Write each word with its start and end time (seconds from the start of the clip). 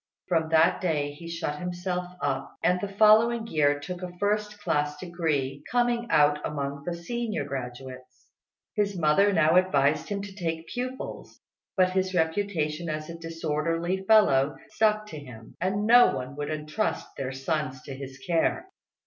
From 0.27 0.49
that 0.49 0.81
day 0.81 1.11
he 1.11 1.27
shut 1.27 1.59
himself 1.59 2.07
up, 2.21 2.57
and 2.63 2.81
the 2.81 2.87
following 2.87 3.45
year 3.45 3.79
took 3.79 4.01
a 4.01 4.17
first 4.17 4.59
class 4.59 4.97
degree, 4.97 5.61
coming 5.71 6.07
out 6.09 6.39
among 6.43 6.83
the 6.85 6.95
"senior" 6.95 7.43
graduates. 7.45 8.27
His 8.73 8.97
mother 8.97 9.31
now 9.31 9.57
advised 9.57 10.09
him 10.09 10.23
to 10.23 10.33
take 10.33 10.65
pupils, 10.69 11.39
but 11.77 11.91
his 11.91 12.15
reputation 12.15 12.89
as 12.89 13.11
a 13.11 13.15
disorderly 13.19 14.03
fellow 14.07 14.57
stuck 14.71 15.05
to 15.09 15.19
him, 15.19 15.55
and 15.61 15.85
no 15.85 16.15
one 16.15 16.35
would 16.35 16.49
entrust 16.49 17.15
their 17.15 17.31
sons 17.31 17.83
to 17.83 17.93
his 17.93 18.17
care. 18.17 18.69